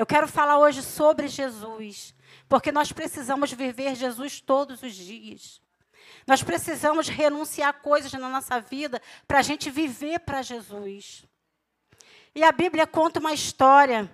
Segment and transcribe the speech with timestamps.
[0.00, 2.14] Eu quero falar hoje sobre Jesus,
[2.48, 5.60] porque nós precisamos viver Jesus todos os dias.
[6.26, 11.26] Nós precisamos renunciar coisas na nossa vida para a gente viver para Jesus.
[12.34, 14.10] E a Bíblia conta uma história,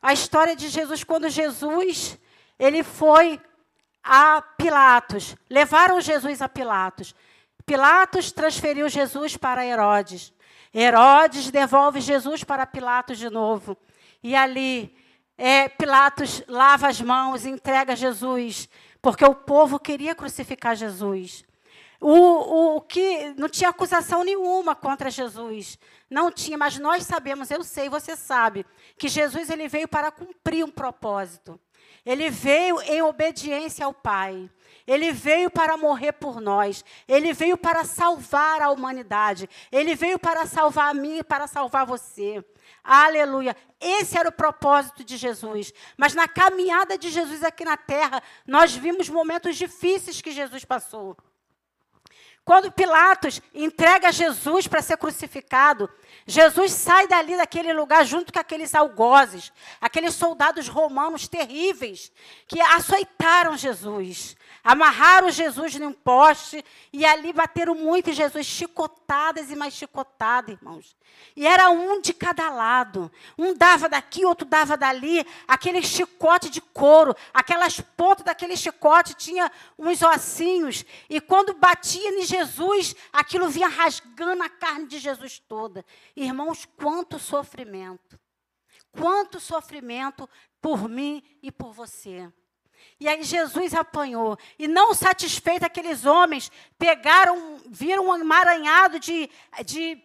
[0.00, 2.16] a história de Jesus quando Jesus
[2.56, 3.40] ele foi
[4.04, 5.34] a Pilatos.
[5.50, 7.12] Levaram Jesus a Pilatos.
[7.66, 10.32] Pilatos transferiu Jesus para Herodes.
[10.72, 13.76] Herodes devolve Jesus para Pilatos de novo.
[14.22, 14.96] E ali,
[15.38, 18.68] é, Pilatos lava as mãos, entrega Jesus,
[19.00, 21.44] porque o povo queria crucificar Jesus.
[22.00, 25.78] O, o, que não tinha acusação nenhuma contra Jesus.
[26.10, 30.64] Não tinha, mas nós sabemos, eu sei, você sabe, que Jesus ele veio para cumprir
[30.64, 31.58] um propósito.
[32.04, 34.50] Ele veio em obediência ao Pai.
[34.86, 36.84] Ele veio para morrer por nós.
[37.06, 39.48] Ele veio para salvar a humanidade.
[39.70, 42.42] Ele veio para salvar a mim e para salvar você.
[42.82, 43.54] Aleluia.
[43.78, 45.72] Esse era o propósito de Jesus.
[45.96, 51.16] Mas na caminhada de Jesus aqui na terra, nós vimos momentos difíceis que Jesus passou.
[52.48, 55.86] Quando Pilatos entrega Jesus para ser crucificado,
[56.26, 62.10] Jesus sai dali daquele lugar junto com aqueles algozes, aqueles soldados romanos terríveis
[62.46, 64.34] que açoitaram Jesus.
[64.64, 70.96] Amarraram Jesus num poste e ali bateram muito em Jesus, chicotadas e mais chicotadas, irmãos.
[71.36, 73.10] E era um de cada lado.
[73.36, 79.50] Um dava daqui, outro dava dali, aquele chicote de couro, aquelas pontas daquele chicote tinha
[79.78, 80.84] uns ossinhos.
[81.08, 82.37] E quando batia em Jesus,
[83.12, 85.84] aquilo vinha rasgando a carne de Jesus toda.
[86.16, 88.18] Irmãos, quanto sofrimento.
[88.90, 90.28] Quanto sofrimento
[90.60, 92.30] por mim e por você.
[93.00, 94.36] E aí Jesus apanhou.
[94.58, 99.30] E não satisfeito, aqueles homens pegaram, viram um emaranhado de,
[99.64, 100.02] de,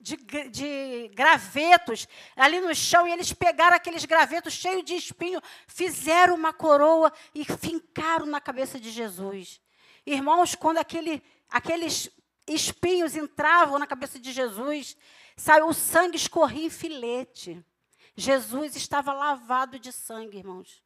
[0.00, 0.16] de,
[0.50, 6.52] de, gravetos ali no chão, e eles pegaram aqueles gravetos cheios de espinho, fizeram uma
[6.52, 9.60] coroa e fincaram na cabeça de Jesus.
[10.06, 12.10] Irmãos, quando aquele, aqueles
[12.46, 14.96] espinhos entravam na cabeça de Jesus,
[15.36, 17.64] saiu o sangue escorria em filete.
[18.16, 20.84] Jesus estava lavado de sangue, irmãos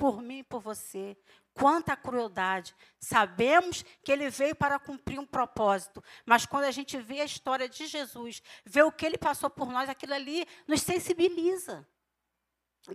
[0.00, 1.14] por mim e por você.
[1.52, 2.74] Quanta crueldade.
[2.98, 7.68] Sabemos que ele veio para cumprir um propósito, mas quando a gente vê a história
[7.68, 11.86] de Jesus, vê o que ele passou por nós, aquilo ali nos sensibiliza.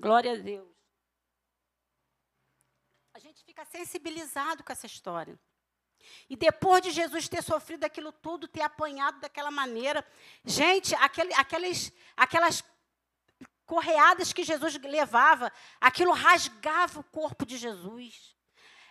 [0.02, 0.68] Glória a Deus.
[3.14, 5.40] A gente fica sensibilizado com essa história.
[6.30, 10.06] E depois de Jesus ter sofrido aquilo tudo, ter apanhado daquela maneira,
[10.44, 12.64] gente, aquele, aqueles, aquelas
[13.66, 18.36] correadas que Jesus levava, aquilo rasgava o corpo de Jesus.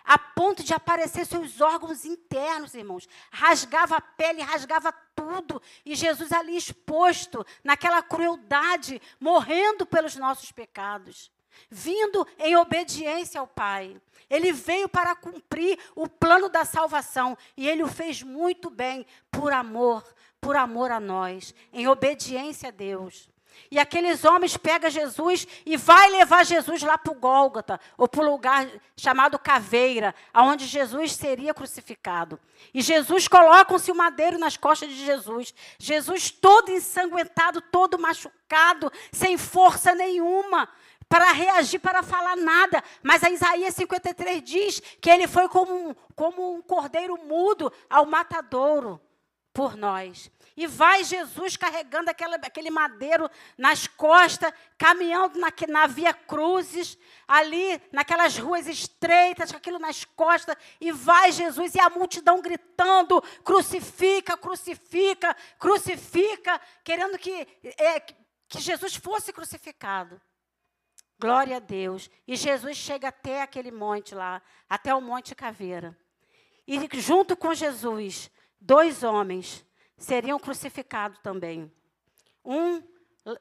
[0.05, 3.09] A ponto de aparecer seus órgãos internos, irmãos.
[3.33, 5.63] Rasgava a pele, rasgava tudo.
[5.83, 11.33] E Jesus ali exposto, naquela crueldade, morrendo pelos nossos pecados.
[11.71, 14.01] Vindo em obediência ao Pai.
[14.29, 17.37] Ele veio para cumprir o plano da salvação.
[17.57, 20.05] E ele o fez muito bem, por amor,
[20.41, 23.29] por amor a nós, em obediência a Deus.
[23.71, 28.21] E aqueles homens pegam Jesus e vai levar Jesus lá para o Gólgota, ou para
[28.21, 32.39] o lugar chamado Caveira, aonde Jesus seria crucificado.
[32.73, 35.55] E Jesus coloca-se o madeiro nas costas de Jesus.
[35.79, 40.69] Jesus todo ensanguentado, todo machucado, sem força nenhuma
[41.09, 42.83] para reagir, para falar nada.
[43.03, 48.07] Mas a Isaías 53 diz que ele foi como um, como um cordeiro mudo ao
[48.07, 49.01] matadouro
[49.55, 50.31] por nós.
[50.57, 57.81] E vai Jesus carregando aquela, aquele madeiro nas costas, caminhando na, na Via Cruzes, ali
[57.93, 64.37] naquelas ruas estreitas, com aquilo nas costas, e vai Jesus e a multidão gritando: crucifica,
[64.37, 67.47] crucifica, crucifica, querendo que,
[67.79, 70.21] é, que Jesus fosse crucificado.
[71.19, 72.11] Glória a Deus.
[72.27, 75.97] E Jesus chega até aquele monte lá, até o Monte Caveira.
[76.67, 78.31] E junto com Jesus,
[78.61, 79.65] dois homens
[79.97, 81.73] seriam crucificados também.
[82.45, 82.83] Um,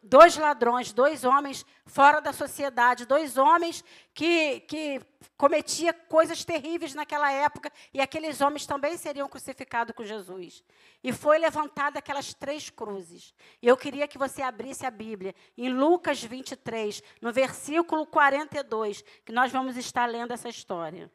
[0.02, 3.84] dois ladrões, dois homens fora da sociedade, dois homens
[4.14, 5.02] que, que
[5.36, 10.64] cometiam coisas terríveis naquela época, e aqueles homens também seriam crucificados com Jesus.
[11.04, 13.34] E foi levantada aquelas três cruzes.
[13.62, 19.34] E eu queria que você abrisse a Bíblia em Lucas 23, no versículo 42, que
[19.34, 21.12] nós vamos estar lendo essa história.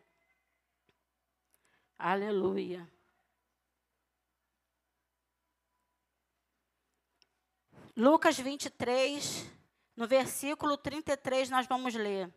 [1.98, 2.86] Aleluia.
[8.00, 9.44] Lucas 23,
[9.96, 12.32] no versículo 33, nós vamos ler.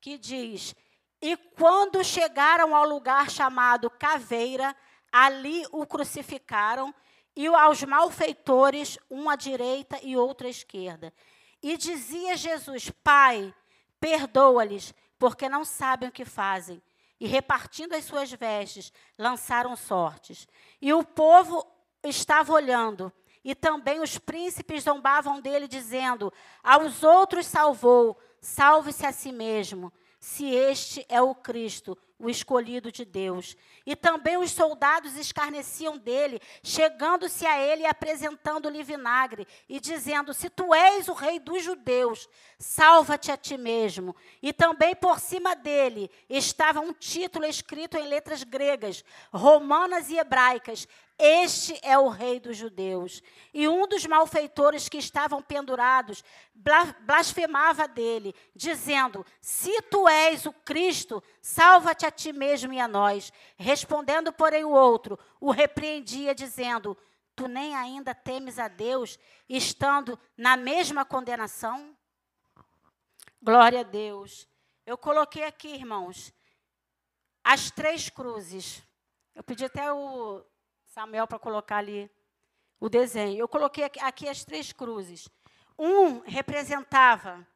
[0.00, 0.74] Que diz:
[1.22, 4.74] E quando chegaram ao lugar chamado Caveira,
[5.12, 6.92] ali o crucificaram,
[7.36, 11.14] e aos malfeitores, um à direita e outro à esquerda.
[11.62, 13.54] E dizia Jesus: Pai,
[14.00, 16.82] perdoa-lhes, porque não sabem o que fazem.
[17.20, 20.48] E repartindo as suas vestes, lançaram sortes.
[20.82, 21.64] E o povo
[22.02, 23.12] estava olhando,
[23.46, 26.32] e também os príncipes zombavam dele, dizendo:
[26.64, 33.04] Aos outros salvou, salve-se a si mesmo, se este é o Cristo, o escolhido de
[33.04, 33.56] Deus.
[33.84, 40.48] E também os soldados escarneciam dele, chegando-se a ele e apresentando-lhe vinagre, e dizendo: Se
[40.48, 42.28] tu és o rei dos judeus,
[42.58, 44.14] salva-te a ti mesmo.
[44.42, 50.88] E também por cima dele estava um título escrito em letras gregas, romanas e hebraicas:
[51.18, 53.22] este é o rei dos judeus.
[53.54, 56.22] E um dos malfeitores que estavam pendurados
[57.00, 63.32] blasfemava dele, dizendo: Se tu és o Cristo, salva-te a ti mesmo e a nós.
[63.56, 66.96] Respondendo, porém, o outro o repreendia, dizendo:
[67.34, 69.18] Tu nem ainda temes a Deus,
[69.48, 71.96] estando na mesma condenação?
[73.42, 74.48] Glória a Deus.
[74.86, 76.32] Eu coloquei aqui, irmãos,
[77.44, 78.82] as três cruzes.
[79.34, 80.44] Eu pedi até o
[80.86, 82.10] Samuel para colocar ali
[82.80, 83.38] o desenho.
[83.38, 85.28] Eu coloquei aqui, aqui as três cruzes.
[85.78, 87.46] Um representava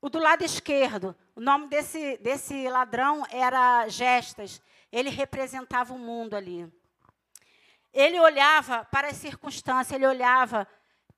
[0.00, 1.14] o do lado esquerdo.
[1.34, 4.60] O nome desse, desse ladrão era Gestas.
[4.90, 6.70] Ele representava o mundo ali.
[7.92, 10.66] Ele olhava para as circunstâncias, ele olhava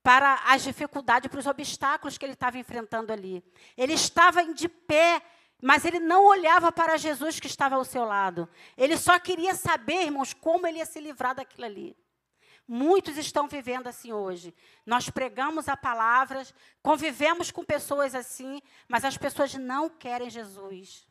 [0.02, 3.44] para as dificuldades, para os obstáculos que ele estava enfrentando ali.
[3.76, 5.23] Ele estava de pé
[5.64, 8.49] mas ele não olhava para Jesus que estava ao seu lado.
[8.76, 11.96] Ele só queria saber, irmãos, como ele ia se livrar daquilo ali.
[12.66, 14.54] Muitos estão vivendo assim hoje.
[14.86, 16.46] Nós pregamos a palavra,
[16.82, 21.06] convivemos com pessoas assim, mas as pessoas não querem Jesus.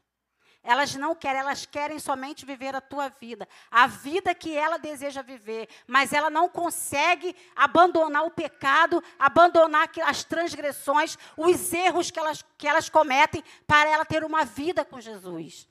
[0.63, 5.23] Elas não querem, elas querem somente viver a tua vida, a vida que ela deseja
[5.23, 12.45] viver, mas ela não consegue abandonar o pecado, abandonar as transgressões, os erros que elas,
[12.59, 15.67] que elas cometem para ela ter uma vida com Jesus.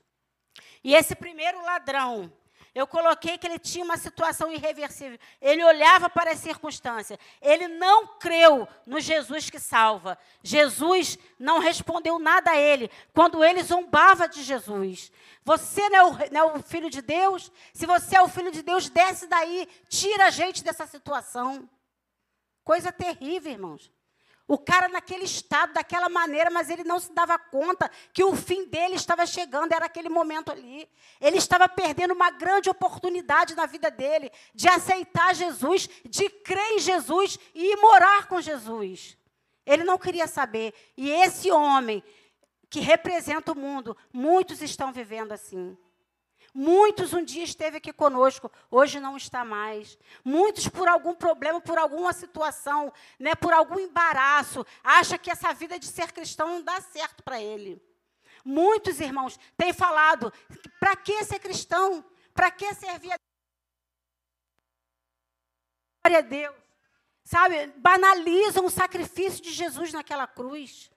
[0.83, 2.31] E esse primeiro ladrão,
[2.73, 5.19] eu coloquei que ele tinha uma situação irreversível.
[5.41, 7.19] Ele olhava para as circunstâncias.
[7.41, 10.17] Ele não creu no Jesus que salva.
[10.41, 15.11] Jesus não respondeu nada a ele quando ele zombava de Jesus.
[15.43, 17.51] Você não é, o, não é o filho de Deus?
[17.73, 21.69] Se você é o filho de Deus, desce daí, tira a gente dessa situação.
[22.63, 23.91] Coisa terrível, irmãos.
[24.51, 28.65] O cara naquele estado, daquela maneira, mas ele não se dava conta que o fim
[28.65, 30.89] dele estava chegando, era aquele momento ali.
[31.21, 36.79] Ele estava perdendo uma grande oportunidade na vida dele de aceitar Jesus, de crer em
[36.79, 39.17] Jesus e ir morar com Jesus.
[39.65, 40.73] Ele não queria saber.
[40.97, 42.03] E esse homem
[42.69, 45.77] que representa o mundo, muitos estão vivendo assim.
[46.53, 49.97] Muitos um dia esteve aqui conosco, hoje não está mais.
[50.23, 55.79] Muitos por algum problema, por alguma situação, né, por algum embaraço, acha que essa vida
[55.79, 57.81] de ser cristão não dá certo para ele.
[58.43, 60.31] Muitos irmãos têm falado:
[60.79, 62.03] para que ser cristão?
[62.33, 63.17] Para que servir a
[66.03, 66.55] Glória a Deus.
[67.23, 70.91] Sabe, banalizam o sacrifício de Jesus naquela cruz.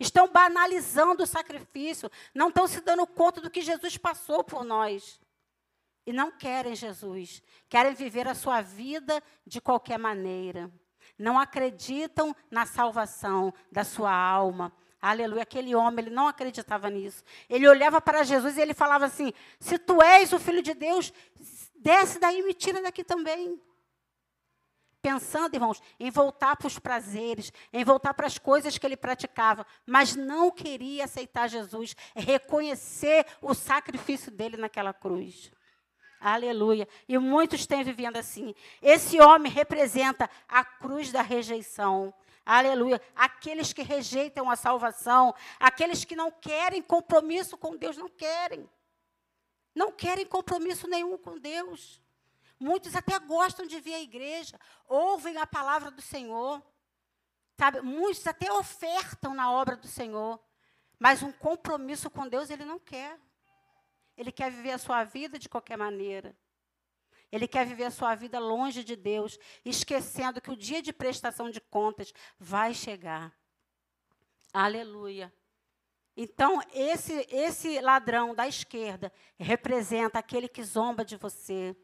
[0.00, 5.20] Estão banalizando o sacrifício, não estão se dando conta do que Jesus passou por nós.
[6.06, 10.72] E não querem Jesus, querem viver a sua vida de qualquer maneira.
[11.18, 14.72] Não acreditam na salvação da sua alma.
[15.02, 15.42] Aleluia.
[15.42, 17.22] Aquele homem, ele não acreditava nisso.
[17.48, 21.12] Ele olhava para Jesus e ele falava assim: Se tu és o filho de Deus,
[21.76, 23.60] desce daí e me tira daqui também
[25.00, 29.66] pensando, irmãos, em voltar para os prazeres, em voltar para as coisas que ele praticava,
[29.86, 35.50] mas não queria aceitar Jesus, reconhecer o sacrifício dele naquela cruz.
[36.20, 36.86] Aleluia.
[37.08, 38.54] E muitos têm vivendo assim.
[38.82, 42.12] Esse homem representa a cruz da rejeição.
[42.44, 43.00] Aleluia.
[43.16, 48.68] Aqueles que rejeitam a salvação, aqueles que não querem compromisso com Deus, não querem.
[49.74, 52.02] Não querem compromisso nenhum com Deus.
[52.60, 56.62] Muitos até gostam de vir à igreja, ouvem a palavra do Senhor.
[57.58, 57.80] Sabe?
[57.80, 60.38] Muitos até ofertam na obra do Senhor,
[60.98, 63.18] mas um compromisso com Deus ele não quer.
[64.14, 66.36] Ele quer viver a sua vida de qualquer maneira.
[67.32, 71.48] Ele quer viver a sua vida longe de Deus, esquecendo que o dia de prestação
[71.48, 73.32] de contas vai chegar.
[74.52, 75.32] Aleluia.
[76.14, 81.74] Então, esse, esse ladrão da esquerda representa aquele que zomba de você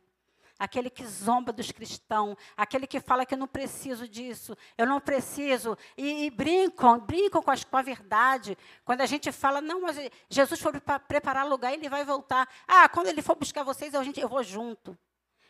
[0.58, 5.00] aquele que zomba dos cristãos, aquele que fala que eu não preciso disso, eu não
[5.00, 8.56] preciso, e, e brincam, brincam com, as, com, a verdade.
[8.84, 9.96] Quando a gente fala, não, mas
[10.28, 12.48] Jesus foi para preparar lugar, ele vai voltar.
[12.66, 14.96] Ah, quando ele for buscar vocês, eu, gente, eu vou junto.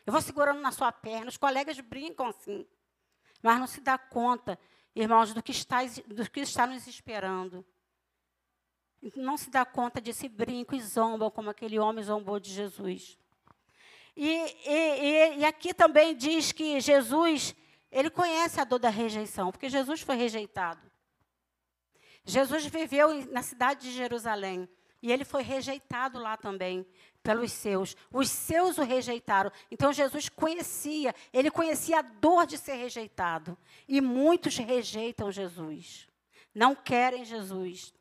[0.05, 1.27] Eu vou segurando na sua perna.
[1.27, 2.65] Os colegas brincam assim,
[3.41, 4.57] mas não se dá conta.
[4.95, 7.65] irmãos, do que está, do que está nos esperando.
[9.15, 13.17] Não se dá conta desse brinco e zombam como aquele homem zombou de Jesus.
[14.19, 17.55] E, e, e, aqui também diz que Jesus,
[17.91, 20.81] ele conhece a dor da rejeição, porque Jesus foi rejeitado.
[22.25, 24.67] Jesus viveu na cidade de Jerusalém
[25.03, 26.83] e ele foi rejeitado lá também
[27.21, 27.95] pelos seus.
[28.11, 29.51] Os seus o rejeitaram.
[29.69, 33.55] Então Jesus conhecia, ele conhecia a dor de ser rejeitado.
[33.87, 36.07] E muitos rejeitam Jesus.
[36.55, 37.93] Não querem Jesus.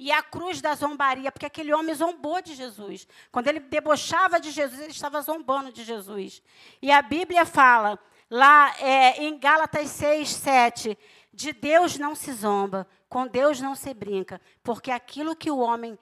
[0.00, 3.06] E a cruz da zombaria, porque aquele homem zombou de Jesus.
[3.30, 6.42] Quando ele debochava de Jesus, ele estava zombando de Jesus.
[6.80, 7.98] E a Bíblia fala,
[8.30, 10.98] lá é, em Gálatas 6, 7,
[11.34, 15.98] de Deus não se zomba, com Deus não se brinca, porque aquilo que o homem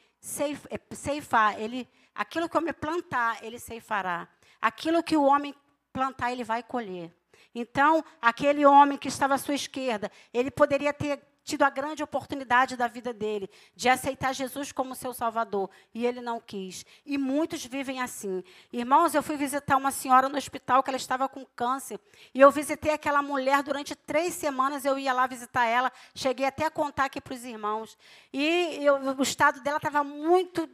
[0.70, 4.28] é, ceifar, ele, aquilo que o homem plantar, ele ceifará.
[4.60, 5.52] Aquilo que o homem
[5.92, 7.12] plantar, ele vai colher.
[7.52, 12.76] Então, aquele homem que estava à sua esquerda, ele poderia ter tido a grande oportunidade
[12.76, 16.84] da vida dele de aceitar Jesus como seu Salvador e ele não quis.
[17.06, 18.44] E muitos vivem assim.
[18.70, 21.98] Irmãos, eu fui visitar uma senhora no hospital que ela estava com câncer
[22.34, 24.84] e eu visitei aquela mulher durante três semanas.
[24.84, 27.96] Eu ia lá visitar ela, cheguei até a contar aqui para os irmãos
[28.30, 30.68] e eu, o estado dela estava muito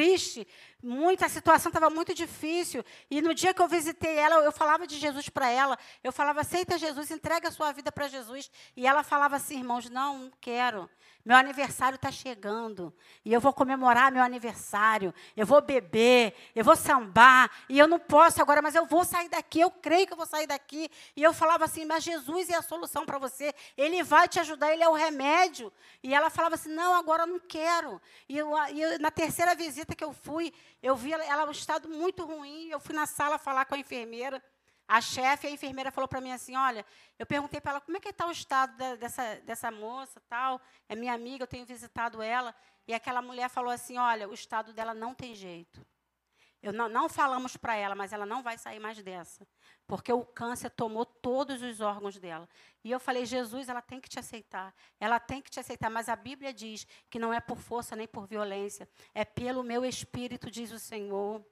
[0.00, 0.48] triste,
[0.82, 2.82] muita a situação estava muito difícil.
[3.10, 5.78] E no dia que eu visitei ela, eu falava de Jesus para ela.
[6.02, 8.50] Eu falava: aceita Jesus, entrega a sua vida para Jesus.
[8.74, 10.88] E ela falava assim, irmãos: não, não quero.
[11.22, 12.94] Meu aniversário está chegando.
[13.24, 15.12] E eu vou comemorar meu aniversário.
[15.36, 17.50] Eu vou beber, eu vou sambar.
[17.68, 19.60] E eu não posso agora, mas eu vou sair daqui.
[19.60, 20.90] Eu creio que eu vou sair daqui.
[21.14, 23.54] E eu falava assim: mas Jesus é a solução para você.
[23.76, 25.70] Ele vai te ajudar, ele é o remédio.
[26.02, 28.00] E ela falava assim: não, agora eu não quero.
[28.26, 31.50] E, eu, e eu, na terceira visita que eu fui, eu vi ela, ela um
[31.50, 32.68] estado muito ruim.
[32.68, 34.42] Eu fui na sala falar com a enfermeira.
[34.86, 36.84] A chefe, a enfermeira falou para mim assim, olha,
[37.16, 40.60] eu perguntei para ela como é que está o estado da, dessa, dessa moça, tal,
[40.88, 42.52] é minha amiga, eu tenho visitado ela,
[42.88, 45.86] e aquela mulher falou assim, olha, o estado dela não tem jeito.
[46.60, 49.46] Eu não, não falamos para ela, mas ela não vai sair mais dessa,
[49.86, 52.48] porque o câncer tomou todos os órgãos dela.
[52.82, 56.08] E eu falei, Jesus, ela tem que te aceitar, ela tem que te aceitar, mas
[56.08, 60.50] a Bíblia diz que não é por força nem por violência, é pelo meu espírito,
[60.50, 61.44] diz o Senhor.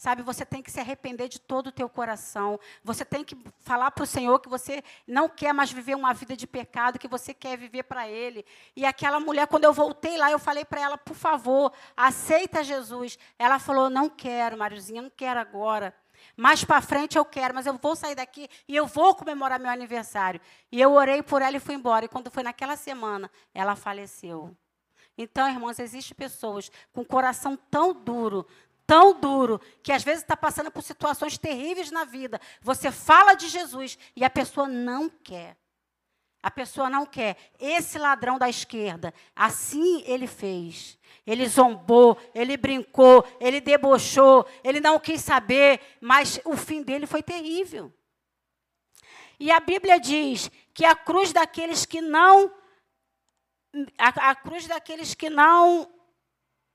[0.00, 2.58] Sabe, você tem que se arrepender de todo o teu coração.
[2.82, 6.34] Você tem que falar para o Senhor que você não quer mais viver uma vida
[6.34, 8.42] de pecado, que você quer viver para Ele.
[8.74, 13.18] E aquela mulher, quando eu voltei lá, eu falei para ela, por favor, aceita Jesus.
[13.38, 15.94] Ela falou, não quero, Mariozinha, não quero agora.
[16.36, 19.70] Mais para frente eu quero, mas eu vou sair daqui e eu vou comemorar meu
[19.70, 20.40] aniversário.
[20.70, 22.04] E eu orei por ela e fui embora.
[22.04, 24.56] E quando foi naquela semana, ela faleceu.
[25.16, 28.46] Então, irmãos, existem pessoas com coração tão duro,
[28.86, 32.40] tão duro que às vezes está passando por situações terríveis na vida.
[32.62, 35.56] Você fala de Jesus e a pessoa não quer.
[36.42, 37.36] A pessoa não quer.
[37.58, 40.98] Esse ladrão da esquerda, assim ele fez.
[41.26, 47.22] Ele zombou, ele brincou, ele debochou, ele não quis saber, mas o fim dele foi
[47.22, 47.92] terrível.
[49.38, 52.52] E a Bíblia diz que a cruz daqueles que não
[53.96, 55.88] a, a cruz daqueles que não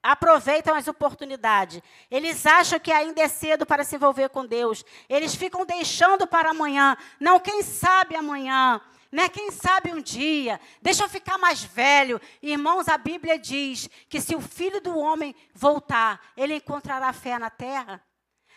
[0.02, 1.82] aproveitam as oportunidades.
[2.10, 4.86] Eles acham que ainda é cedo para se envolver com Deus.
[5.10, 6.96] Eles ficam deixando para amanhã.
[7.20, 8.80] Não, quem sabe amanhã.
[9.16, 9.30] Né?
[9.30, 12.20] Quem sabe um dia, deixa eu ficar mais velho.
[12.42, 17.50] Irmãos, a Bíblia diz que se o filho do homem voltar, ele encontrará fé na
[17.50, 18.06] terra.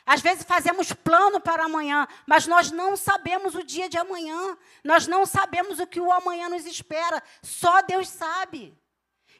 [0.05, 4.59] Às vezes fazemos plano para amanhã, mas nós não sabemos o dia de amanhã.
[4.83, 7.23] Nós não sabemos o que o amanhã nos espera.
[7.41, 8.77] Só Deus sabe.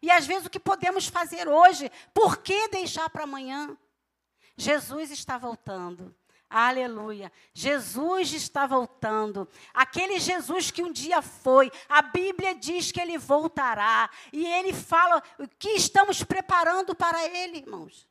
[0.01, 3.77] E às vezes o que podemos fazer hoje, por que deixar para amanhã?
[4.57, 6.15] Jesus está voltando.
[6.51, 7.31] Aleluia.
[7.53, 9.47] Jesus está voltando.
[9.75, 14.09] Aquele Jesus que um dia foi, a Bíblia diz que ele voltará.
[14.33, 18.09] E ele fala o que estamos preparando para ele, irmãos.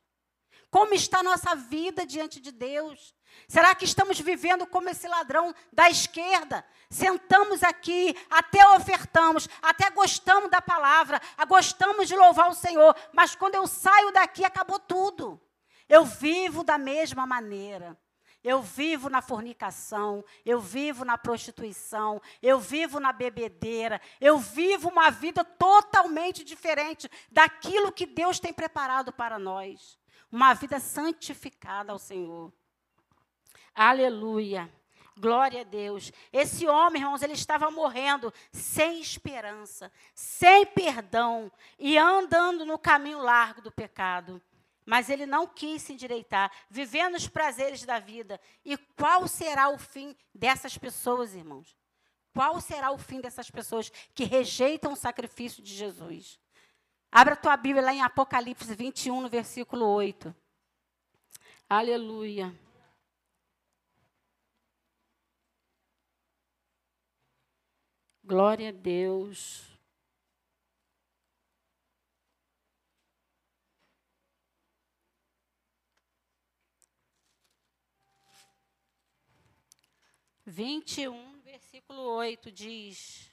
[0.70, 3.14] Como está a nossa vida diante de Deus?
[3.48, 6.64] Será que estamos vivendo como esse ladrão da esquerda?
[6.90, 13.54] Sentamos aqui, até ofertamos, até gostamos da palavra, gostamos de louvar o Senhor, mas quando
[13.54, 15.40] eu saio daqui, acabou tudo.
[15.88, 17.98] Eu vivo da mesma maneira.
[18.48, 25.10] Eu vivo na fornicação, eu vivo na prostituição, eu vivo na bebedeira, eu vivo uma
[25.10, 29.98] vida totalmente diferente daquilo que Deus tem preparado para nós.
[30.32, 32.50] Uma vida santificada ao Senhor.
[33.74, 34.72] Aleluia.
[35.18, 36.10] Glória a Deus.
[36.32, 43.60] Esse homem, irmãos, ele estava morrendo sem esperança, sem perdão e andando no caminho largo
[43.60, 44.40] do pecado.
[44.88, 48.40] Mas ele não quis se endireitar, vivendo os prazeres da vida.
[48.64, 51.76] E qual será o fim dessas pessoas, irmãos?
[52.32, 56.40] Qual será o fim dessas pessoas que rejeitam o sacrifício de Jesus?
[57.12, 60.34] Abra a tua Bíblia lá em Apocalipse 21, no versículo 8.
[61.68, 62.58] Aleluia.
[68.24, 69.67] Glória a Deus.
[80.50, 83.30] Vinte e um, versículo oito diz: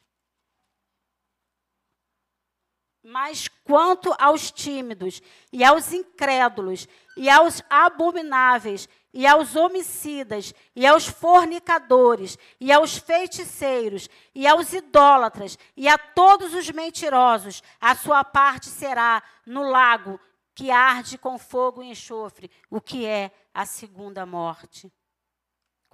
[3.02, 11.08] Mas quanto aos tímidos, e aos incrédulos, e aos abomináveis, e aos homicidas, e aos
[11.08, 18.66] fornicadores, e aos feiticeiros, e aos idólatras, e a todos os mentirosos, a sua parte
[18.66, 20.20] será no lago
[20.54, 24.92] que arde com fogo e enxofre, o que é a segunda morte.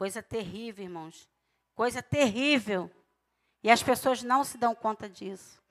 [0.01, 1.29] Coisa terrível, irmãos.
[1.75, 2.89] Coisa terrível.
[3.61, 5.61] E as pessoas não se dão conta disso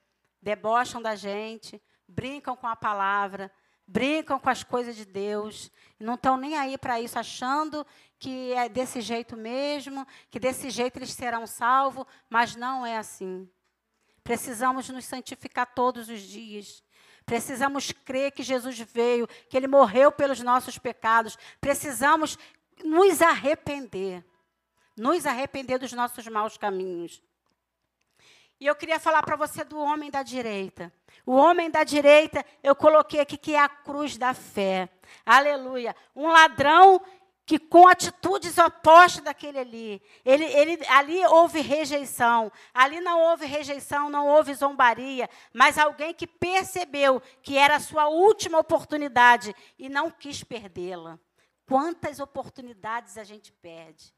[0.41, 3.51] debocham da gente, brincam com a palavra,
[3.85, 5.69] brincam com as coisas de Deus,
[5.99, 7.85] não estão nem aí para isso, achando
[8.17, 13.49] que é desse jeito mesmo, que desse jeito eles serão salvos, mas não é assim.
[14.23, 16.81] Precisamos nos santificar todos os dias.
[17.25, 21.37] Precisamos crer que Jesus veio, que ele morreu pelos nossos pecados.
[21.59, 22.37] Precisamos
[22.83, 24.23] nos arrepender.
[24.95, 27.21] Nos arrepender dos nossos maus caminhos.
[28.59, 30.93] E eu queria falar para você do homem da direita.
[31.25, 34.87] O homem da direita, eu coloquei aqui que é a cruz da fé.
[35.25, 35.95] Aleluia.
[36.15, 37.01] Um ladrão
[37.43, 44.09] que com atitudes opostas daquele ali, ele, ele, ali houve rejeição, ali não houve rejeição,
[44.09, 50.09] não houve zombaria, mas alguém que percebeu que era a sua última oportunidade e não
[50.09, 51.19] quis perdê-la.
[51.71, 54.13] Quantas oportunidades a gente perde?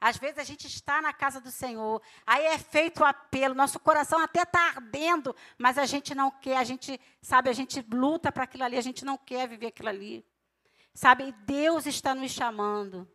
[0.00, 3.78] Às vezes a gente está na casa do Senhor, aí é feito o apelo, nosso
[3.78, 8.32] coração até está ardendo, mas a gente não quer, a gente, sabe, a gente luta
[8.32, 10.26] para aquilo ali, a gente não quer viver aquilo ali.
[10.92, 13.08] Sabe, Deus está nos chamando.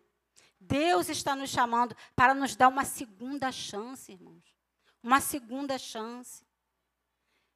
[0.58, 4.46] Deus está nos chamando para nos dar uma segunda chance, irmãos.
[5.04, 6.47] Uma segunda chance.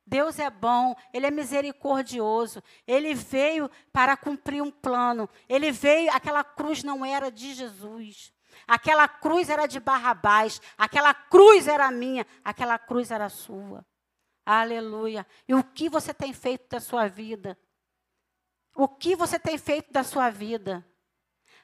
[0.06, 6.44] Deus é bom, Ele é misericordioso, Ele veio para cumprir um plano, Ele veio, aquela
[6.44, 8.34] cruz não era de Jesus,
[8.68, 13.86] Aquela cruz era de Barrabás, aquela cruz era minha, aquela cruz era sua.
[14.46, 15.26] Aleluia.
[15.48, 17.58] E o que você tem feito da sua vida?
[18.76, 20.86] O que você tem feito da sua vida?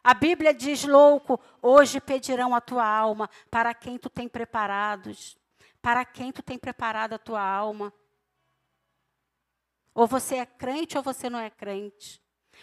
[0.04, 5.38] A Bíblia diz, louco, hoje pedirão a tua alma para quem tu tem preparados.
[5.82, 7.94] Para quem tu tem preparado a tua alma.
[9.98, 12.22] Ou você é crente ou você não é crente.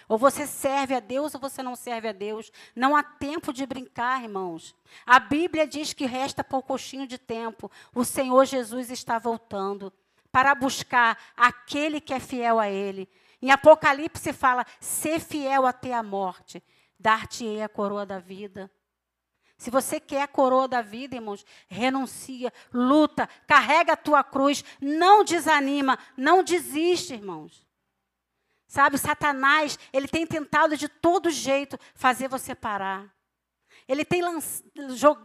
[0.09, 2.49] Ou você serve a Deus ou você não serve a Deus.
[2.77, 4.73] Não há tempo de brincar, irmãos.
[5.05, 7.69] A Bíblia diz que resta poucochinho de tempo.
[7.93, 9.93] O Senhor Jesus está voltando
[10.31, 13.09] para buscar aquele que é fiel a Ele.
[13.43, 16.63] Em Apocalipse fala: ser fiel até a morte,
[17.01, 18.71] dar-te-ei a coroa da vida.
[19.57, 25.25] Se você quer a coroa da vida, irmãos, renuncia, luta, carrega a tua cruz, não
[25.25, 27.65] desanima, não desiste, irmãos.
[28.67, 33.15] Sabe, Satanás, ele tem tentado de todo jeito fazer você parar.
[33.87, 34.23] Ele tem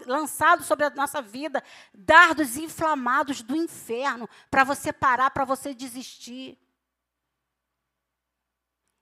[0.05, 1.63] lançado sobre a nossa vida
[1.93, 6.57] dardos inflamados do inferno para você parar, para você desistir.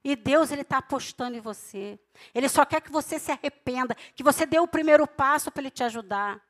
[0.07, 1.99] E Deus ele está apostando em você.
[2.33, 5.69] Ele só quer que você se arrependa, que você dê o primeiro passo para ele
[5.69, 6.41] te ajudar.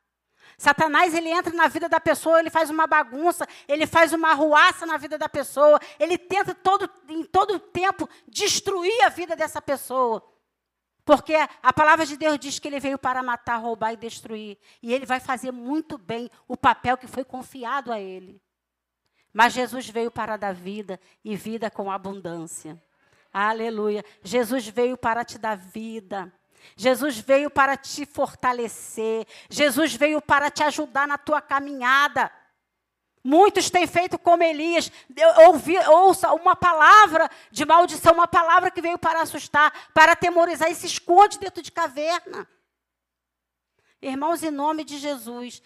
[0.56, 4.86] Satanás ele entra na vida da pessoa, ele faz uma bagunça, ele faz uma arruaça
[4.86, 10.24] na vida da pessoa, ele tenta todo, em todo tempo destruir a vida dessa pessoa.
[11.04, 14.56] Porque a palavra de Deus diz que ele veio para matar, roubar e destruir.
[14.80, 18.40] E ele vai fazer muito bem o papel que foi confiado a ele.
[19.32, 22.80] Mas Jesus veio para dar vida e vida com abundância.
[23.32, 24.04] Aleluia.
[24.22, 26.32] Jesus veio para te dar vida.
[26.76, 29.26] Jesus veio para te fortalecer.
[29.48, 32.30] Jesus veio para te ajudar na tua caminhada.
[33.22, 34.90] Muitos têm feito como Elias,
[35.46, 40.74] ouvi, ouça uma palavra de maldição, uma palavra que veio para assustar, para atemorizar e
[40.74, 42.48] se esconde dentro de caverna.
[44.00, 45.60] Irmãos, em nome de Jesus,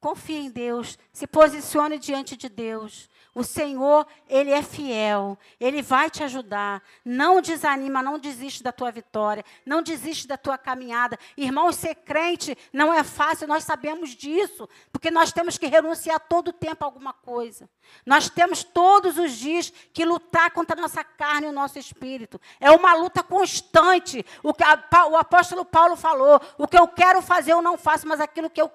[0.00, 3.10] confie em Deus, se posicione diante de Deus.
[3.34, 6.82] O Senhor, Ele é fiel, Ele vai te ajudar.
[7.04, 11.18] Não desanima, não desiste da tua vitória, não desiste da tua caminhada.
[11.36, 16.48] Irmãos, ser crente não é fácil, nós sabemos disso, porque nós temos que renunciar todo
[16.48, 17.68] o tempo a alguma coisa.
[18.04, 22.40] Nós temos todos os dias que lutar contra a nossa carne e o nosso espírito.
[22.60, 24.24] É uma luta constante.
[24.42, 28.06] O que a, o apóstolo Paulo falou: o que eu quero fazer eu não faço,
[28.06, 28.70] mas aquilo que eu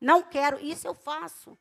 [0.00, 1.56] Não quero, isso eu faço.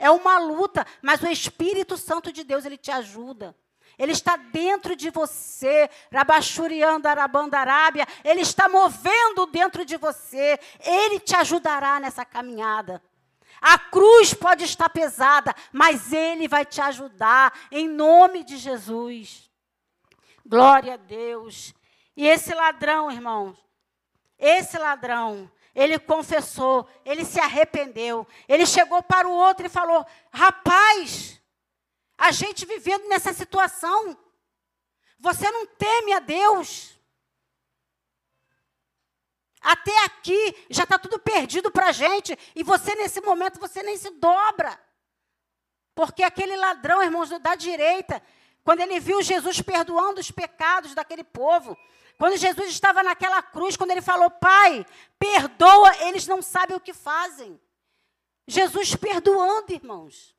[0.00, 3.54] É uma luta, mas o Espírito Santo de Deus, ele te ajuda.
[3.98, 10.58] Ele está dentro de você, Rabachuriando, Arabandarábia, ele está movendo dentro de você.
[10.80, 13.02] Ele te ajudará nessa caminhada.
[13.60, 19.50] A cruz pode estar pesada, mas ele vai te ajudar em nome de Jesus.
[20.46, 21.74] Glória a Deus.
[22.16, 23.54] E esse ladrão, irmãos,
[24.38, 28.26] esse ladrão, ele confessou, ele se arrependeu.
[28.48, 31.40] Ele chegou para o outro e falou: Rapaz,
[32.18, 34.16] a gente vivendo nessa situação,
[35.18, 36.98] você não teme a Deus.
[39.60, 42.36] Até aqui já está tudo perdido para a gente.
[42.54, 44.78] E você, nesse momento, você nem se dobra.
[45.94, 48.22] Porque aquele ladrão, irmãos, da direita,
[48.64, 51.76] quando ele viu Jesus perdoando os pecados daquele povo,
[52.20, 54.84] quando Jesus estava naquela cruz, quando ele falou, Pai,
[55.18, 57.58] perdoa, eles não sabem o que fazem.
[58.46, 60.36] Jesus perdoando, irmãos.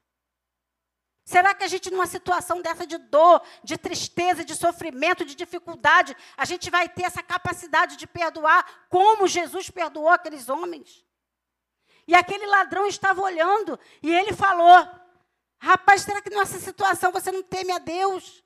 [1.25, 6.15] Será que a gente, numa situação dessa de dor, de tristeza, de sofrimento, de dificuldade,
[6.37, 11.03] a gente vai ter essa capacidade de perdoar como Jesus perdoou aqueles homens?
[12.07, 14.87] E aquele ladrão estava olhando e ele falou:
[15.57, 18.43] Rapaz, será que nessa situação você não teme a Deus?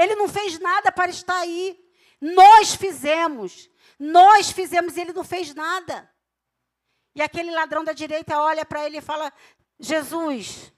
[0.00, 1.78] Ele não fez nada para estar aí.
[2.18, 3.68] Nós fizemos.
[3.98, 6.10] Nós fizemos e ele não fez nada.
[7.14, 9.30] E aquele ladrão da direita olha para ele e fala:
[9.78, 10.72] Jesus,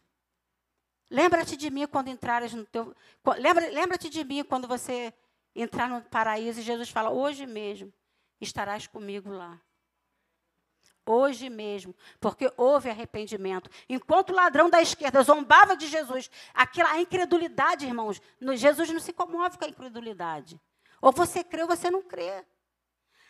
[1.08, 2.92] lembra-te de mim quando entrares no teu.
[3.38, 5.14] Lembra-te lembra de mim quando você
[5.54, 6.58] entrar no paraíso.
[6.58, 7.92] E Jesus fala: Hoje mesmo
[8.40, 9.60] estarás comigo lá.
[11.04, 13.68] Hoje mesmo, porque houve arrependimento.
[13.88, 18.22] Enquanto o ladrão da esquerda zombava de Jesus, aquela incredulidade, irmãos,
[18.54, 20.60] Jesus não se comove com a incredulidade.
[21.00, 22.44] Ou você crê ou você não crê.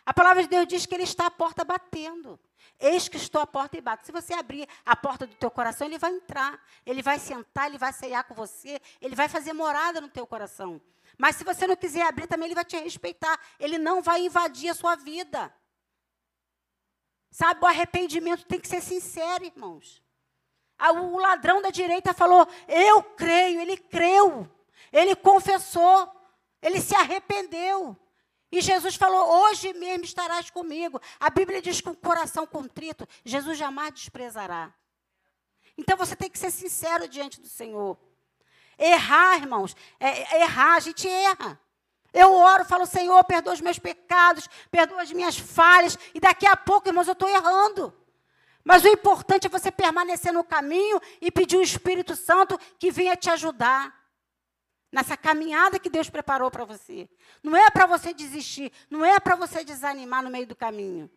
[0.05, 2.39] A palavra de Deus diz que ele está à porta batendo.
[2.79, 4.05] Eis que estou à porta e bato.
[4.05, 6.61] Se você abrir a porta do teu coração, ele vai entrar.
[6.85, 10.81] Ele vai sentar, ele vai ceiar com você, ele vai fazer morada no teu coração.
[11.17, 13.39] Mas se você não quiser abrir, também ele vai te respeitar.
[13.59, 15.53] Ele não vai invadir a sua vida.
[17.33, 20.03] Sabe, o arrependimento tem que ser sincero, irmãos.
[20.77, 24.47] Ah, o ladrão da direita falou: Eu creio, ele creu,
[24.91, 26.07] ele confessou,
[26.61, 27.97] ele se arrependeu.
[28.51, 31.01] E Jesus falou: Hoje mesmo estarás comigo.
[31.19, 34.71] A Bíblia diz que o coração contrito, Jesus jamais desprezará.
[35.75, 37.97] Então você tem que ser sincero diante do Senhor.
[38.77, 41.59] Errar, irmãos, é, é errar, a gente erra.
[42.13, 46.55] Eu oro, falo, Senhor, perdoa os meus pecados, perdoa as minhas falhas, e daqui a
[46.55, 47.91] pouco, irmãos, eu estou errando.
[48.63, 53.15] Mas o importante é você permanecer no caminho e pedir o Espírito Santo que venha
[53.15, 53.93] te ajudar
[54.91, 57.09] nessa caminhada que Deus preparou para você.
[57.41, 61.09] Não é para você desistir, não é para você desanimar no meio do caminho.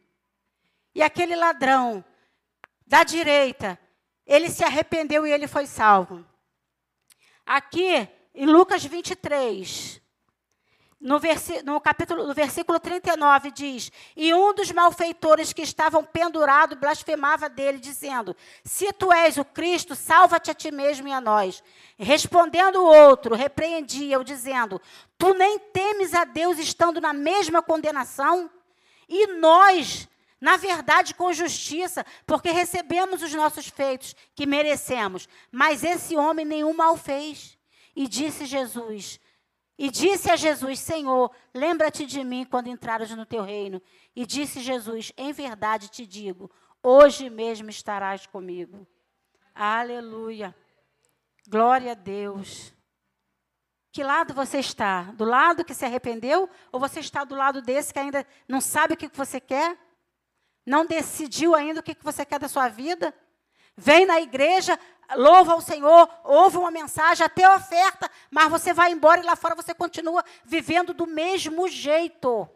[0.95, 2.03] E aquele ladrão
[2.87, 3.79] da direita,
[4.27, 6.25] ele se arrependeu e ele foi salvo.
[7.45, 10.01] Aqui, em Lucas 23,
[11.07, 11.21] no,
[11.64, 17.79] no, capítulo, no versículo 39 diz: E um dos malfeitores que estavam pendurados blasfemava dele,
[17.79, 21.62] dizendo: Se tu és o Cristo, salva-te a ti mesmo e a nós.
[21.97, 24.83] Respondendo o outro, repreendia-o, dizendo:
[25.16, 28.51] Tu nem temes a Deus estando na mesma condenação?
[29.09, 30.09] E nós,
[30.40, 35.29] na verdade, com justiça, porque recebemos os nossos feitos que merecemos.
[35.53, 37.57] Mas esse homem nenhum mal fez.
[37.95, 39.21] E disse Jesus:
[39.79, 43.81] e disse a Jesus: Senhor, lembra-te de mim quando entrares no teu reino.
[44.15, 46.51] E disse Jesus: Em verdade te digo,
[46.83, 48.87] hoje mesmo estarás comigo.
[49.55, 50.55] Aleluia.
[51.49, 52.75] Glória a Deus.
[53.93, 55.05] Que lado você está?
[55.12, 56.51] Do lado que se arrependeu?
[56.71, 59.79] Ou você está do lado desse que ainda não sabe o que você quer?
[60.67, 63.15] Não decidiu ainda o que você quer da sua vida?
[63.77, 64.79] Vem na igreja,
[65.14, 69.55] louva ao Senhor, ouve uma mensagem, até oferta, mas você vai embora e lá fora
[69.55, 72.49] você continua vivendo do mesmo jeito.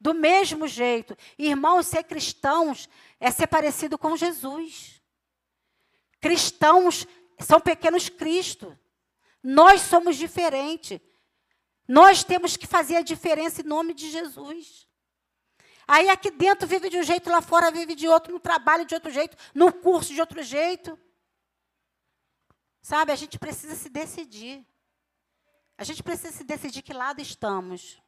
[0.00, 1.16] Do mesmo jeito.
[1.38, 5.02] Irmãos, ser cristãos é ser parecido com Jesus.
[6.20, 7.06] Cristãos
[7.38, 8.78] são pequenos Cristo.
[9.42, 11.00] Nós somos diferentes.
[11.86, 14.86] Nós temos que fazer a diferença em nome de Jesus.
[15.88, 18.94] Aí aqui dentro vive de um jeito, lá fora vive de outro, no trabalho de
[18.94, 20.96] outro jeito, no curso de outro jeito.
[22.82, 24.66] Sabe, a gente precisa se decidir.
[25.76, 28.02] A gente precisa se decidir que lado estamos.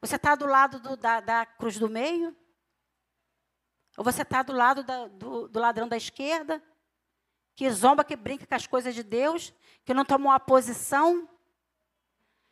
[0.00, 2.36] Você está do lado do, da, da, cruz do meio?
[3.96, 6.62] Ou você está do lado da, do, do ladrão da esquerda?
[7.54, 9.52] Que zomba, que brinca com as coisas de Deus?
[9.84, 11.28] Que não tomou uma posição?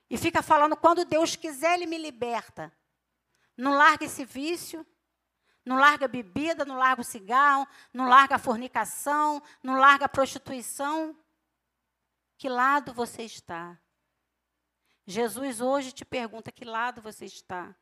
[0.08, 2.72] E fica falando, quando Deus quiser, Ele me liberta.
[3.56, 4.86] Não larga esse vício.
[5.64, 11.16] Não larga bebida, não larga o cigarro, não larga a fornicação, não larga a prostituição.
[12.38, 13.78] Que lado você está?
[15.06, 17.74] Jesus hoje te pergunta que lado você está.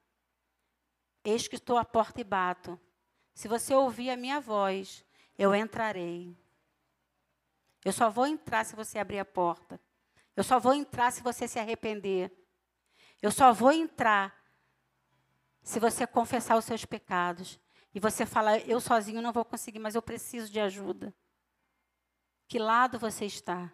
[1.25, 2.81] Eis que estou à porta e bato.
[3.35, 5.05] Se você ouvir a minha voz,
[5.37, 6.37] eu entrarei.
[7.85, 9.81] Eu só vou entrar se você abrir a porta.
[10.35, 12.33] Eu só vou entrar se você se arrepender.
[13.23, 14.35] Eu só vou entrar
[15.63, 17.61] se você confessar os seus pecados.
[17.95, 21.15] E você falar, eu sozinho não vou conseguir, mas eu preciso de ajuda.
[22.47, 23.73] Que lado você está?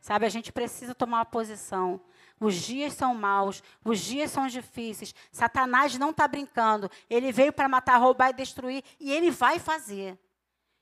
[0.00, 2.00] Sabe, a gente precisa tomar uma posição.
[2.40, 5.14] Os dias são maus, os dias são difíceis.
[5.30, 6.90] Satanás não está brincando.
[7.10, 10.18] Ele veio para matar, roubar e destruir, e ele vai fazer.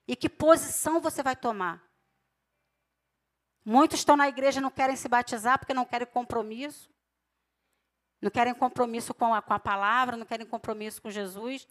[0.06, 1.82] E que posição você vai tomar?
[3.64, 6.88] Muitos estão na igreja e não querem se batizar porque não querem compromisso.
[8.26, 11.64] Não querem compromisso com a, com a palavra, não querem compromisso com Jesus.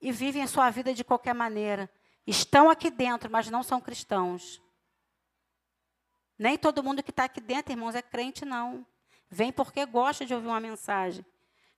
[0.00, 1.90] E vivem a sua vida de qualquer maneira.
[2.24, 4.62] Estão aqui dentro, mas não são cristãos.
[6.38, 8.86] Nem todo mundo que está aqui dentro, irmãos, é crente, não.
[9.28, 11.26] Vem porque gosta de ouvir uma mensagem.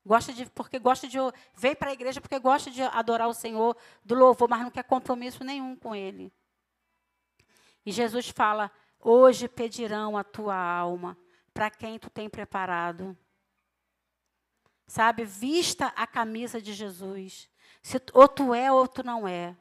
[0.05, 1.17] Gosta de, porque gosta de.
[1.55, 3.75] Vem para a igreja porque gosta de adorar o Senhor
[4.05, 6.31] do louvor, mas não quer compromisso nenhum com Ele.
[7.87, 8.71] E Jesus fala:
[9.01, 11.17] Hoje pedirão a tua alma
[11.55, 13.17] para quem tu tem preparado.
[14.89, 17.51] Sabe, vista a camisa de Jesus.
[17.83, 19.55] Se, ou tu é ou tu não é.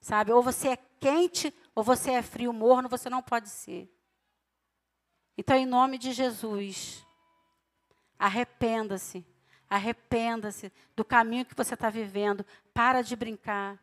[0.00, 3.92] Sabe, ou você é quente ou você é frio, morno, você não pode ser.
[5.36, 7.04] Então, em nome de Jesus,
[8.16, 9.26] arrependa-se.
[9.68, 12.46] Arrependa-se do caminho que você está vivendo.
[12.72, 13.82] Para de brincar.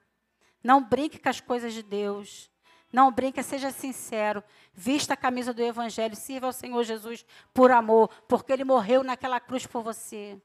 [0.63, 2.49] Não brinque com as coisas de Deus.
[2.91, 4.43] Não brinque, seja sincero.
[4.73, 9.39] Vista a camisa do Evangelho, sirva ao Senhor Jesus por amor, porque Ele morreu naquela
[9.39, 10.39] cruz por você.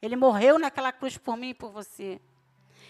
[0.00, 2.20] Ele morreu naquela cruz por mim e por você.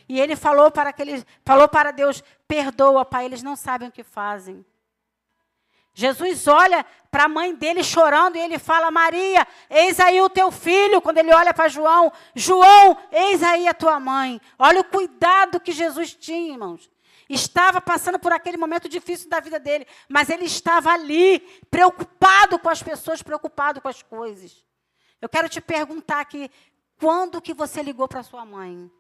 [0.09, 4.03] E ele falou para aqueles, falou para Deus: perdoa, Pai, eles não sabem o que
[4.03, 4.65] fazem.
[5.95, 10.51] Jesus olha para a mãe dele chorando e ele fala: Maria, eis aí o teu
[10.51, 11.03] filho.
[11.03, 14.41] Quando ele olha para João, João, eis aí a tua mãe.
[14.59, 16.92] Olha o cuidado que Jesus tinha, irmãos
[17.35, 21.41] estava passando por aquele momento difícil da vida dele, mas ele estava ali,
[21.71, 24.65] preocupado com as pessoas, preocupado com as coisas.
[25.21, 26.51] Eu quero te perguntar aqui,
[26.97, 28.91] quando que você ligou para sua mãe?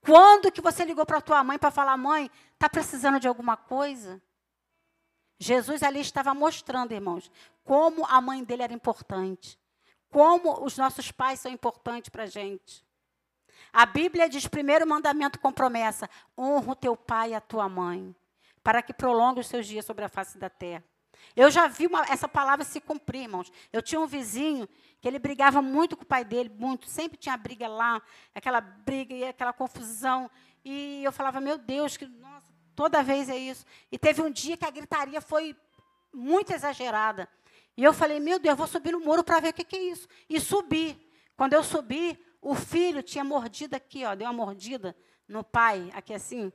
[0.00, 4.22] Quando que você ligou para tua mãe para falar, mãe, está precisando de alguma coisa?
[5.38, 7.30] Jesus ali estava mostrando, irmãos,
[7.64, 9.58] como a mãe dele era importante,
[10.08, 12.84] como os nossos pais são importantes para a gente.
[13.72, 18.14] A Bíblia diz: primeiro mandamento com promessa: honra o teu pai e a tua mãe,
[18.62, 20.84] para que prolongue os seus dias sobre a face da terra.
[21.34, 23.52] Eu já vi uma, essa palavra se cumprir, irmãos.
[23.72, 24.68] Eu tinha um vizinho
[25.00, 26.88] que ele brigava muito com o pai dele, muito.
[26.88, 28.02] Sempre tinha briga lá,
[28.34, 30.30] aquela briga e aquela confusão.
[30.64, 33.64] E eu falava, meu Deus, que nossa, toda vez é isso.
[33.90, 35.56] E teve um dia que a gritaria foi
[36.12, 37.28] muito exagerada.
[37.76, 39.76] E eu falei, meu Deus, eu vou subir no muro para ver o que, que
[39.76, 40.08] é isso.
[40.28, 40.98] E subi.
[41.36, 44.96] Quando eu subi, o filho tinha mordido aqui, ó, deu uma mordida
[45.26, 46.52] no pai, aqui assim.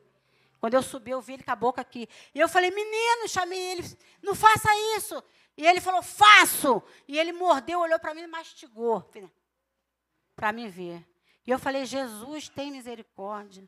[0.59, 2.07] Quando eu subi, eu vi ele com a boca aqui.
[2.33, 3.83] E eu falei, menino, chamei ele,
[4.21, 5.21] não faça isso.
[5.57, 6.81] E ele falou, faço.
[7.07, 9.11] E ele mordeu, olhou para mim e mastigou.
[10.35, 11.05] Para me ver.
[11.45, 13.67] E eu falei, Jesus, tem misericórdia.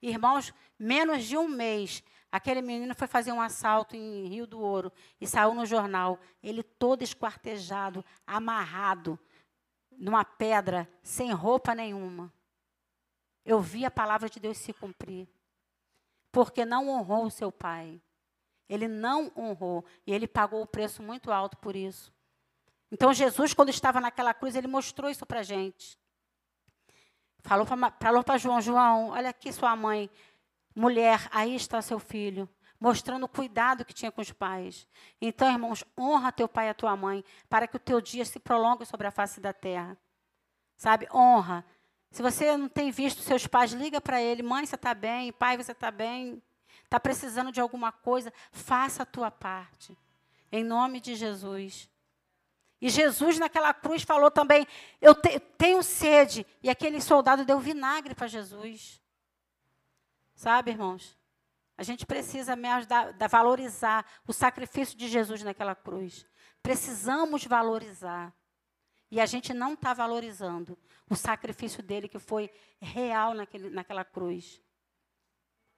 [0.00, 4.92] Irmãos, menos de um mês, aquele menino foi fazer um assalto em Rio do Ouro
[5.20, 6.18] e saiu no jornal.
[6.42, 9.18] Ele todo esquartejado, amarrado,
[10.00, 12.32] numa pedra, sem roupa nenhuma.
[13.44, 15.28] Eu vi a palavra de Deus se cumprir.
[16.32, 18.00] Porque não honrou o seu pai.
[18.66, 19.84] Ele não honrou.
[20.06, 22.10] E ele pagou o preço muito alto por isso.
[22.90, 25.98] Então, Jesus, quando estava naquela cruz, ele mostrou isso para a gente.
[27.42, 30.10] Falou para João: João, olha aqui sua mãe.
[30.74, 32.48] Mulher, aí está seu filho
[32.80, 34.88] mostrando o cuidado que tinha com os pais.
[35.20, 38.40] Então, irmãos, honra teu pai e a tua mãe, para que o teu dia se
[38.40, 39.98] prolongue sobre a face da terra.
[40.76, 41.06] Sabe?
[41.12, 41.64] Honra.
[42.10, 45.58] Se você não tem visto seus pais, liga para ele, mãe, você está bem, pai,
[45.58, 46.42] você está bem,
[46.82, 49.96] está precisando de alguma coisa, faça a tua parte.
[50.50, 51.88] Em nome de Jesus.
[52.80, 54.66] E Jesus naquela cruz falou também:
[55.00, 56.46] Eu te, tenho sede.
[56.62, 59.00] E aquele soldado deu vinagre para Jesus.
[60.34, 61.19] Sabe, irmãos?
[61.80, 66.26] A gente precisa mesmo da, da valorizar o sacrifício de Jesus naquela cruz.
[66.62, 68.34] Precisamos valorizar.
[69.10, 72.50] E a gente não está valorizando o sacrifício dele que foi
[72.82, 74.60] real naquele, naquela cruz.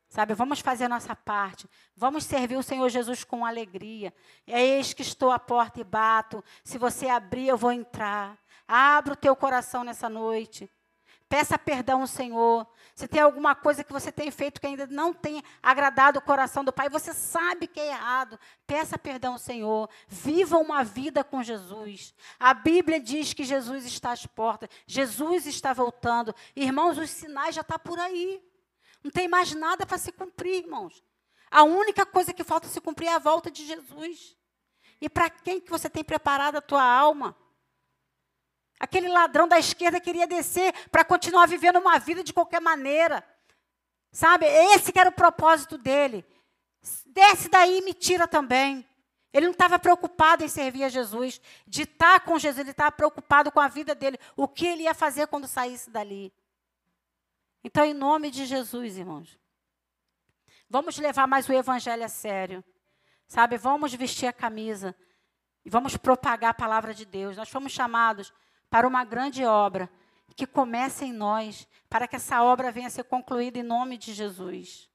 [0.09, 1.71] Sabe, vamos fazer a nossa parte.
[1.95, 4.12] Vamos servir o Senhor Jesus com alegria.
[4.45, 6.43] É eis que estou à porta e bato.
[6.65, 8.37] Se você abrir, eu vou entrar.
[8.67, 10.69] Abra o teu coração nessa noite.
[11.33, 12.66] Peça perdão ao Senhor.
[12.95, 16.62] Se tem alguma coisa que você tem feito que ainda não tem agradado o coração
[16.62, 19.88] do Pai, você sabe que é errado, peça perdão ao Senhor.
[20.07, 22.14] Viva uma vida com Jesus.
[22.38, 26.35] A Bíblia diz que Jesus está às portas, Jesus está voltando.
[26.55, 28.45] Irmãos, os sinais já estão tá por aí.
[29.03, 31.03] Não tem mais nada para se cumprir, irmãos.
[31.51, 34.37] A única coisa que falta se cumprir é a volta de Jesus.
[35.01, 37.35] E para quem que você tem preparado a tua alma?
[38.83, 43.25] Aquele ladrão da esquerda queria descer para continuar vivendo uma vida de qualquer maneira.
[44.11, 44.45] Sabe?
[44.45, 46.27] Esse era o propósito dele.
[47.07, 48.85] Desce daí e me tira também.
[49.33, 53.53] Ele não estava preocupado em servir a Jesus, de estar com Jesus, ele estava preocupado
[53.53, 56.35] com a vida dele, o que ele ia fazer quando saísse dali.
[57.62, 59.38] Então, em nome de Jesus, irmãos,
[60.68, 62.64] vamos levar mais o evangelho a sério.
[63.29, 64.92] Sabe, vamos vestir a camisa
[65.64, 67.37] e vamos propagar a palavra de Deus.
[67.37, 68.35] Nós fomos chamados
[68.72, 69.90] para uma grande obra
[70.35, 74.14] que comece em nós, para que essa obra venha a ser concluída em nome de
[74.14, 74.88] Jesus.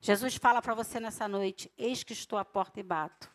[0.00, 3.30] Jesus fala para você nessa noite: Eis que estou à porta e bato.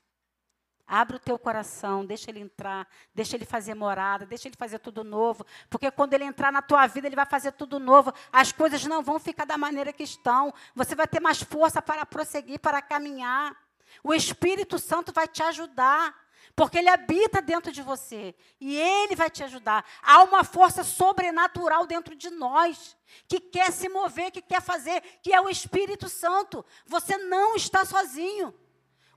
[0.86, 5.06] Abre o teu coração, deixa ele entrar, deixa ele fazer morada, deixa ele fazer tudo
[5.06, 8.12] novo, porque quando ele entrar na tua vida, ele vai fazer tudo novo.
[8.34, 10.54] As coisas não vão ficar da maneira que estão.
[10.76, 13.56] Você vai ter mais força para prosseguir, para caminhar.
[14.04, 16.14] O Espírito Santo vai te ajudar,
[16.56, 19.86] porque ele habita dentro de você e ele vai te ajudar.
[20.02, 25.34] Há uma força sobrenatural dentro de nós que quer se mover, que quer fazer, que
[25.34, 26.66] é o Espírito Santo.
[26.86, 28.54] Você não está sozinho.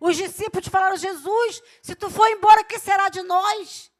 [0.01, 3.93] Os discípulos falaram: Jesus, se tu for embora, o que será de nós?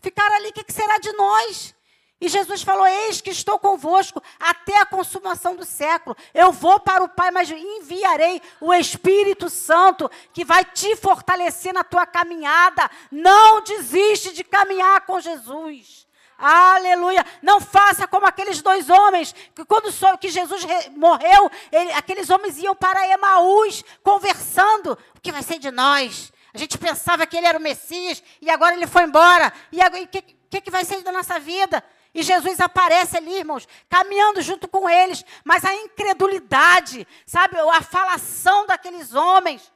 [0.00, 1.75] Ficaram ali, o que será de nós?
[2.20, 6.16] E Jesus falou: Eis que estou convosco até a consumação do século.
[6.32, 11.84] Eu vou para o Pai, mas enviarei o Espírito Santo que vai te fortalecer na
[11.84, 12.90] tua caminhada.
[13.10, 16.06] Não desiste de caminhar com Jesus.
[16.38, 17.24] Aleluia.
[17.42, 22.74] Não faça como aqueles dois homens, que quando que Jesus morreu, ele, aqueles homens iam
[22.74, 24.98] para Emaús conversando.
[25.14, 26.32] O que vai ser de nós?
[26.52, 29.52] A gente pensava que ele era o Messias e agora ele foi embora.
[29.70, 31.84] E o que, que, que vai ser da nossa vida?
[32.16, 35.22] E Jesus aparece ali, irmãos, caminhando junto com eles.
[35.44, 39.70] Mas a incredulidade, sabe, a falação daqueles homens,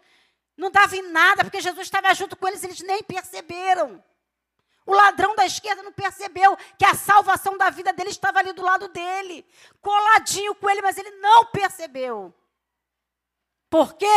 [0.56, 4.02] não dava em nada, porque Jesus estava junto com eles, eles nem perceberam.
[4.86, 8.62] O ladrão da esquerda não percebeu que a salvação da vida dele estava ali do
[8.62, 9.46] lado dele,
[9.82, 12.34] coladinho com ele, mas ele não percebeu.
[13.68, 14.08] Porque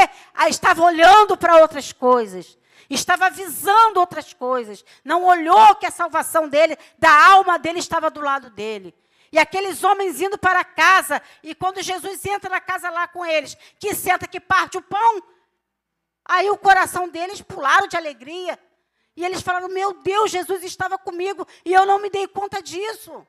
[0.48, 2.58] estava olhando para outras coisas,
[2.90, 8.22] estava visando outras coisas, não olhou que a salvação dele, da alma dele, estava do
[8.22, 8.94] lado dele.
[9.32, 13.58] E aqueles homens indo para casa, e quando Jesus entra na casa lá com eles,
[13.80, 15.24] que senta, que parte o pão,
[16.24, 18.60] aí o coração deles pularam de alegria.
[19.16, 23.26] E eles falaram: Meu Deus, Jesus estava comigo e eu não me dei conta disso.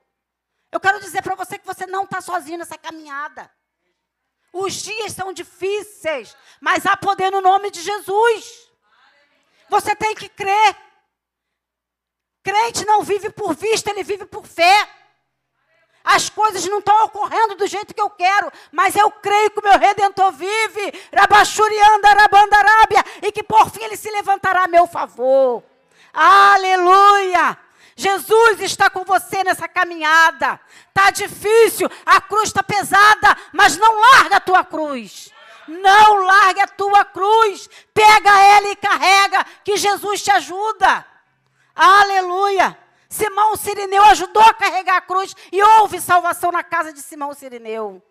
[0.71, 3.51] Eu quero dizer para você que você não está sozinho nessa caminhada.
[4.53, 8.71] Os dias são difíceis, mas há poder no nome de Jesus.
[9.75, 10.77] Você tem que crer.
[12.45, 14.89] Crente não vive por vista, ele vive por fé.
[16.05, 19.65] As coisas não estão ocorrendo do jeito que eu quero, mas eu creio que o
[19.65, 25.65] meu Redentor vive, Rabachurianda, Rabandarábia, e que por fim ele se levantará a meu favor.
[26.13, 27.59] Aleluia!
[27.97, 30.61] Jesus está com você nessa caminhada.
[30.93, 35.33] Tá difícil, a cruz está pesada, mas não larga a tua cruz.
[35.69, 37.69] Não largue a tua cruz.
[37.93, 41.07] Pega ela e carrega, que Jesus te ajuda.
[41.75, 42.79] Aleluia!
[43.09, 48.03] Simão Sirineu ajudou a carregar a cruz e houve salvação na casa de Simão Sirineu.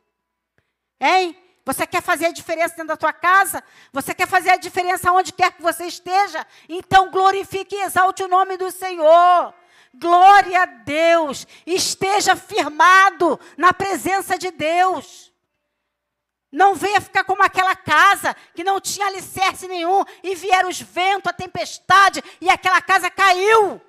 [0.97, 1.37] Hein?
[1.65, 3.61] Você quer fazer a diferença dentro da tua casa?
[3.91, 6.47] Você quer fazer a diferença onde quer que você esteja?
[6.69, 9.53] Então glorifique e exalte o nome do Senhor.
[9.93, 11.45] Glória a Deus.
[11.65, 15.32] Esteja firmado na presença de Deus.
[16.53, 21.31] Não venha ficar como aquela casa que não tinha alicerce nenhum e vieram os ventos,
[21.31, 23.81] a tempestade e aquela casa caiu.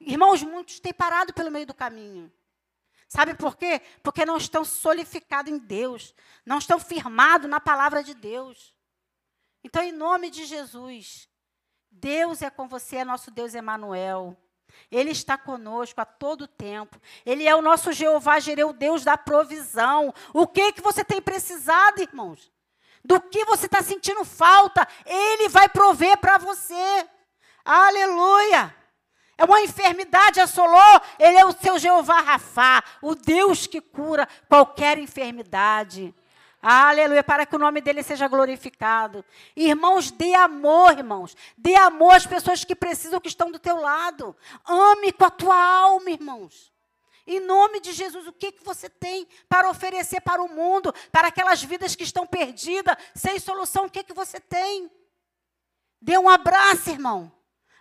[0.00, 2.32] Irmãos, muitos têm parado pelo meio do caminho.
[3.06, 3.82] Sabe por quê?
[4.02, 6.14] Porque não estão solidificados em Deus,
[6.46, 8.74] não estão firmados na palavra de Deus.
[9.62, 11.28] Então, em nome de Jesus,
[11.90, 14.34] Deus é com você, é nosso Deus Emanuel.
[14.90, 17.00] Ele está conosco a todo tempo.
[17.24, 20.12] Ele é o nosso Jeová Jireu, Deus da provisão.
[20.32, 22.50] O que que você tem precisado, irmãos?
[23.04, 24.86] Do que você está sentindo falta?
[25.06, 27.08] Ele vai prover para você.
[27.64, 28.74] Aleluia!
[29.38, 34.98] É uma enfermidade assolou, ele é o seu Jeová Rafá, o Deus que cura qualquer
[34.98, 36.12] enfermidade.
[36.60, 39.24] Aleluia, para que o nome dele seja glorificado.
[39.54, 41.36] Irmãos, dê amor, irmãos.
[41.56, 44.36] Dê amor às pessoas que precisam, que estão do teu lado.
[44.64, 46.72] Ame com a tua alma, irmãos.
[47.26, 51.28] Em nome de Jesus, o que, que você tem para oferecer para o mundo, para
[51.28, 53.84] aquelas vidas que estão perdidas, sem solução?
[53.84, 54.90] O que, que você tem?
[56.00, 57.30] Dê um abraço, irmão.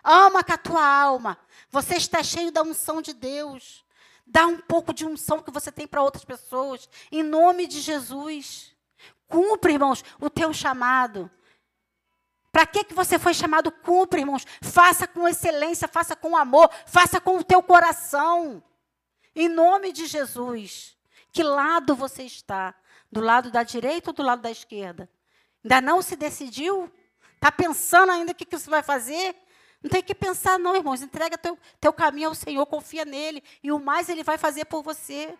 [0.03, 1.37] Ama com a tua alma.
[1.71, 3.86] Você está cheio da unção de Deus.
[4.27, 6.89] Dá um pouco de unção que você tem para outras pessoas.
[7.11, 8.75] Em nome de Jesus.
[9.27, 11.31] Cumpre, irmãos, o teu chamado.
[12.51, 13.71] Para que, que você foi chamado?
[13.71, 14.45] Cumpre, irmãos.
[14.61, 18.63] Faça com excelência, faça com amor, faça com o teu coração.
[19.35, 20.97] Em nome de Jesus.
[21.31, 22.75] Que lado você está?
[23.11, 25.09] Do lado da direita ou do lado da esquerda?
[25.63, 26.91] Ainda não se decidiu?
[27.35, 29.35] Está pensando ainda o que, que você vai fazer?
[29.81, 31.01] Não tem que pensar, não, irmãos.
[31.01, 33.43] Entrega teu, teu caminho ao Senhor, confia nele.
[33.63, 35.37] E o mais ele vai fazer por você.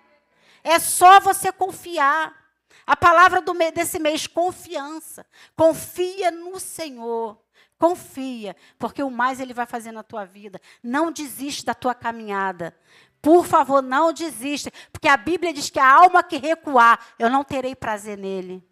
[0.63, 2.45] É só você confiar.
[2.85, 5.25] A palavra do, desse mês, confiança.
[5.55, 7.37] Confia no Senhor.
[7.77, 10.59] Confia, porque o mais ele vai fazer na tua vida.
[10.81, 12.75] Não desiste da tua caminhada.
[13.21, 17.43] Por favor, não desista, porque a Bíblia diz que a alma que recuar, eu não
[17.43, 18.67] terei prazer nele.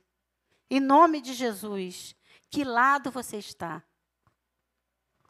[0.70, 2.16] Em nome de Jesus,
[2.49, 3.84] que lado você está?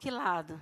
[0.05, 0.61] Que lado?